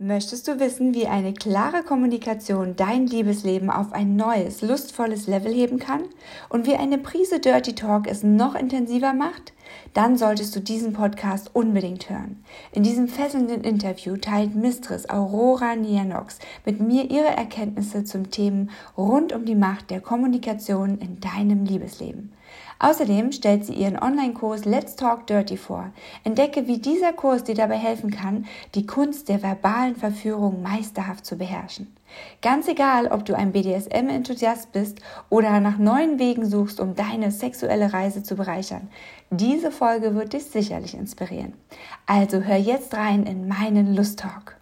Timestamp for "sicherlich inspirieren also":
40.44-42.42